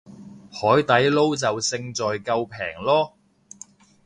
[0.51, 3.13] 海底撈就勝在夠平囉